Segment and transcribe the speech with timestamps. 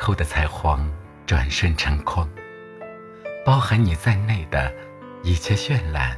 [0.00, 0.90] 后的彩虹
[1.26, 2.26] 转瞬成空，
[3.44, 4.72] 包含你在内的
[5.22, 6.16] 一切绚烂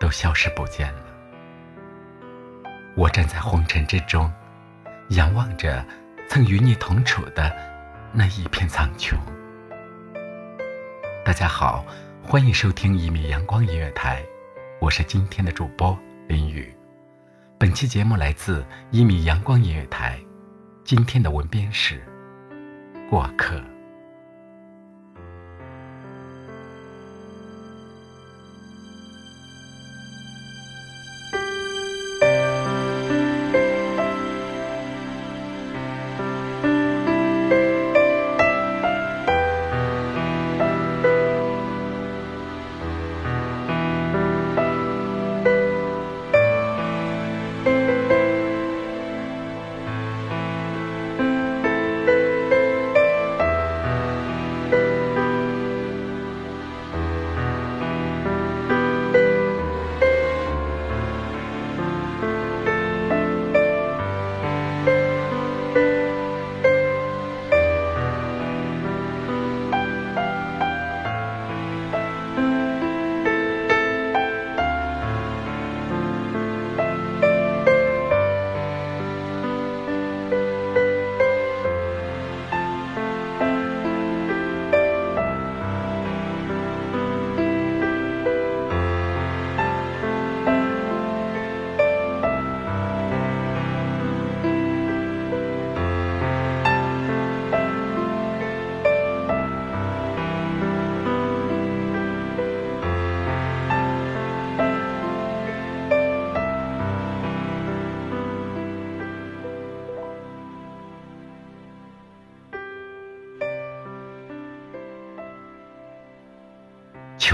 [0.00, 1.04] 都消失不见了。
[2.96, 4.30] 我站在红尘之中，
[5.10, 5.86] 仰望着
[6.28, 7.56] 曾与你同处的
[8.12, 9.14] 那一片苍穹。
[11.24, 11.86] 大家好，
[12.24, 14.20] 欢迎收听一米阳光音乐台，
[14.80, 16.74] 我是今天的主播林雨。
[17.56, 20.20] 本期节目来自一米阳光音乐台，
[20.82, 22.02] 今天的文编是。
[23.12, 23.71] 过客。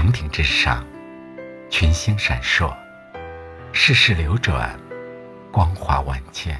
[0.09, 0.83] 穹顶之上，
[1.69, 2.75] 群星闪烁，
[3.71, 4.75] 世事流转，
[5.51, 6.59] 光华万千。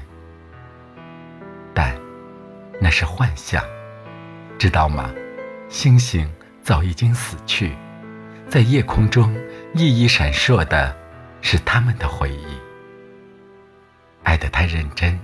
[1.74, 1.98] 但
[2.80, 3.60] 那是幻象，
[4.56, 5.12] 知道吗？
[5.68, 7.76] 星星早已经死去，
[8.48, 9.34] 在夜空中
[9.74, 10.96] 熠熠闪烁的，
[11.40, 12.46] 是他们的回忆。
[14.22, 15.18] 爱得太认真，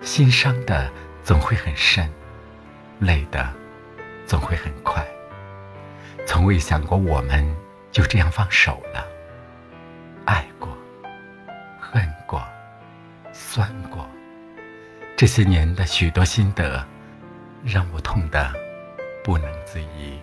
[0.00, 0.90] 心伤的
[1.22, 2.12] 总会很深，
[2.98, 3.48] 累的
[4.26, 5.06] 总会很快。
[6.26, 7.44] 从未想过我们
[7.90, 9.06] 就这样放手了。
[10.24, 10.76] 爱过，
[11.78, 12.42] 恨过，
[13.32, 14.08] 酸过，
[15.16, 16.84] 这些年的许多心得，
[17.64, 18.52] 让我痛得
[19.22, 20.18] 不能自已。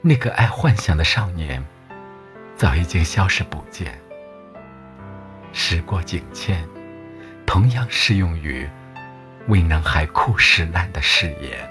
[0.00, 1.62] 那个爱幻想的少年，
[2.56, 4.00] 早已经消失不见。
[5.52, 6.66] 时过境迁，
[7.44, 8.68] 同样适用于
[9.48, 11.68] 未能海枯石烂的誓言。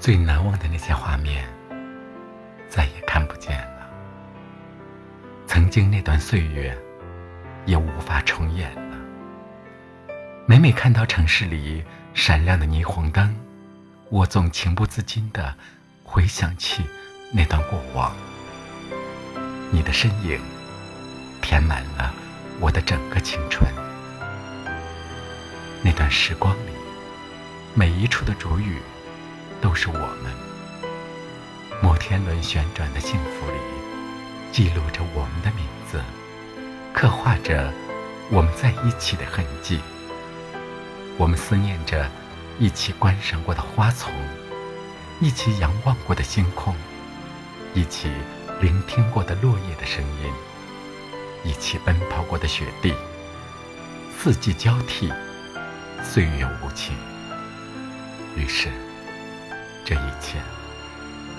[0.00, 1.46] 最难忘的那些画面，
[2.70, 3.86] 再也看不见了。
[5.46, 6.74] 曾经那段岁月，
[7.66, 8.96] 也无法重演了。
[10.46, 13.36] 每每看到城市里闪亮的霓虹灯，
[14.08, 15.54] 我总情不自禁地
[16.02, 16.82] 回想起
[17.30, 18.16] 那段过往。
[19.70, 20.40] 你的身影，
[21.42, 22.10] 填满了
[22.58, 23.70] 我的整个青春。
[25.82, 26.72] 那段时光里，
[27.74, 28.78] 每一处的煮雨。
[29.60, 30.32] 都是我们。
[31.82, 33.58] 摩天轮旋转的幸福里，
[34.52, 36.00] 记录着我们的名字，
[36.92, 37.72] 刻画着
[38.30, 39.80] 我们在一起的痕迹。
[41.16, 42.08] 我们思念着
[42.58, 44.12] 一起观赏过的花丛，
[45.20, 46.74] 一起仰望过的星空，
[47.74, 48.10] 一起
[48.60, 50.32] 聆听过的落叶的声音，
[51.44, 52.94] 一起奔跑过的雪地。
[54.18, 55.10] 四季交替，
[56.02, 56.94] 岁月无情。
[58.36, 58.68] 于是，
[59.90, 60.38] 这一切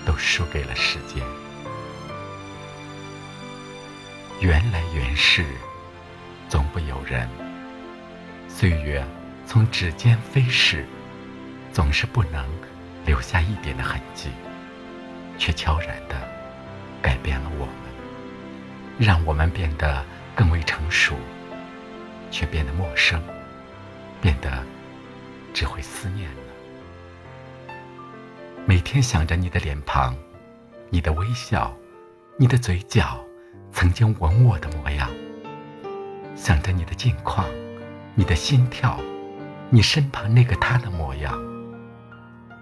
[0.05, 1.25] 都输给了时间。
[4.41, 5.45] 缘来缘逝，
[6.49, 7.29] 总不由人。
[8.49, 9.01] 岁月
[9.47, 10.85] 从指尖飞逝，
[11.71, 12.45] 总是不能
[13.05, 14.27] 留下一点的痕迹，
[15.37, 16.15] 却悄然地
[17.01, 17.75] 改变了我们，
[18.99, 20.03] 让我们变得
[20.35, 21.15] 更为成熟，
[22.29, 23.23] 却变得陌生，
[24.19, 24.61] 变得
[25.53, 26.29] 只会思念。
[28.63, 30.15] 每天想着你的脸庞，
[30.89, 31.75] 你的微笑，
[32.37, 33.19] 你的嘴角，
[33.71, 35.09] 曾经吻我的模样。
[36.35, 37.45] 想着你的近况，
[38.13, 38.99] 你的心跳，
[39.71, 41.37] 你身旁那个他的模样。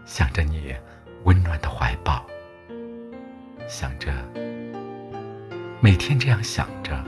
[0.05, 0.73] 想着你
[1.25, 2.25] 温暖的怀抱，
[3.67, 4.11] 想着
[5.81, 7.03] 每天这样想着，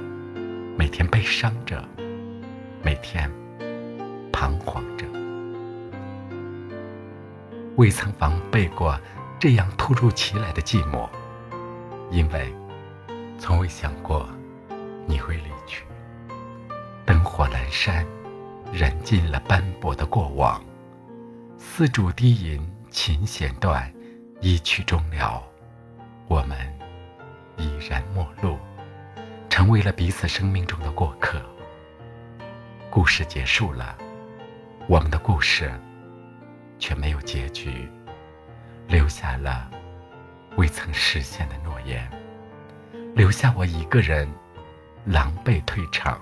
[0.78, 1.84] 每天悲伤着，
[2.84, 3.32] 每天
[4.34, 5.06] 彷徨着。
[7.82, 8.96] 未曾防备过
[9.40, 11.10] 这样突如其来的寂寞，
[12.12, 12.54] 因为
[13.40, 14.30] 从未想过
[15.08, 15.84] 你会离去。
[17.08, 18.06] 灯火阑珊，
[18.72, 20.64] 燃尽了斑驳的过往。
[21.58, 23.92] 丝竹低吟，琴弦断，
[24.42, 25.42] 一曲终了，
[26.28, 26.56] 我们
[27.58, 28.60] 已然陌路，
[29.50, 31.42] 成为了彼此生命中的过客。
[32.92, 33.98] 故事结束了，
[34.88, 35.74] 我们的故事。
[36.82, 37.88] 却没有结局，
[38.88, 39.70] 留下了
[40.58, 42.10] 未曾实现的诺言，
[43.16, 44.28] 留下我一个人
[45.06, 46.20] 狼狈退场。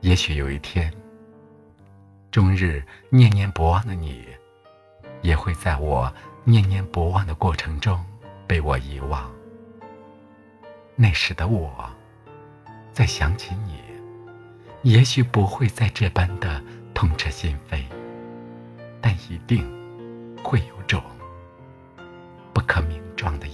[0.00, 0.92] 也许有一天，
[2.32, 4.26] 终日念念不忘的你，
[5.22, 6.12] 也会在我
[6.42, 8.04] 念念不忘的过程中
[8.46, 9.30] 被我遗忘。
[10.96, 11.88] 那时的我，
[12.92, 13.80] 再想起你，
[14.82, 16.60] 也许不会再这般的。
[16.96, 17.82] 痛彻心扉，
[19.02, 19.70] 但一定
[20.42, 21.02] 会有种
[22.54, 23.46] 不可名状的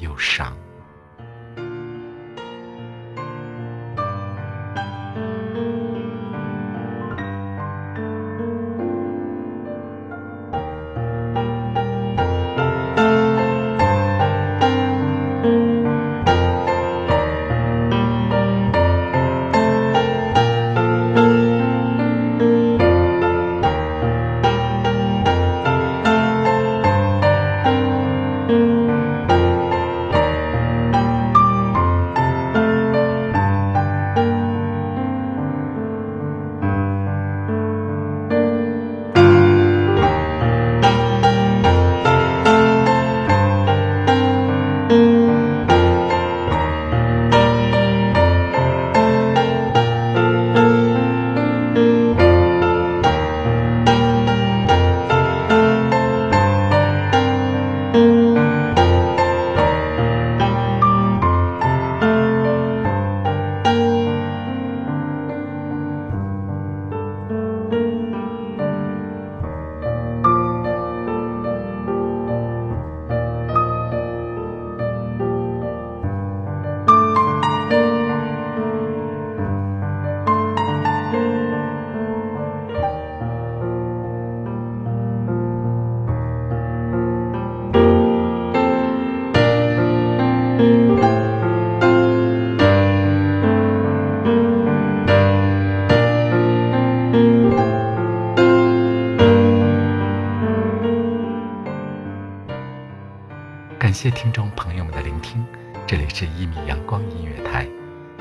[103.92, 105.44] 感谢听众朋友们的聆听，
[105.86, 107.68] 这里是一米阳光音乐台，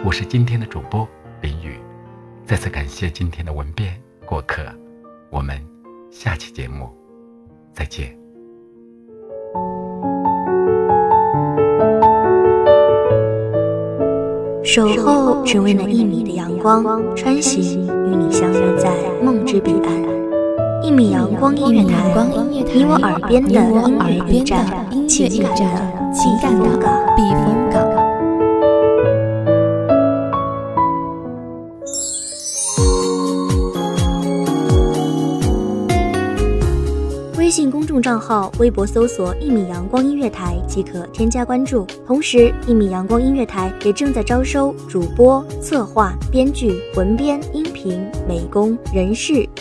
[0.04, 1.08] 我是今天的主播
[1.40, 1.80] 林雨。
[2.46, 4.66] 再次感谢今天的文编过客，
[5.30, 5.66] 我们
[6.10, 6.90] 下期节目
[7.72, 8.14] 再见。
[14.62, 18.92] 守候只为那一米的阳光，穿行与你相约在
[19.24, 20.11] 梦之彼岸。
[20.84, 22.12] 一米阳光音乐台，
[22.50, 24.66] 你我耳边的音乐驿站，
[25.08, 26.66] 情感的情感的
[27.16, 27.82] 避风港。
[37.38, 41.86] 微信公众账号、微博搜索“一米阳光音乐台”即可添加关注。
[42.08, 49.46] 同时，一米阳光音乐台也正在招收主播、策划、编剧、文编、音频、美工、人事、